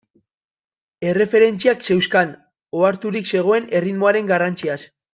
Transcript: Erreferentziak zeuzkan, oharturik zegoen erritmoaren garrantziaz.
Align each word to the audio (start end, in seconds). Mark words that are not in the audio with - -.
Erreferentziak 1.11 1.85
zeuzkan, 1.91 2.33
oharturik 2.81 3.33
zegoen 3.37 3.71
erritmoaren 3.83 4.37
garrantziaz. 4.37 4.81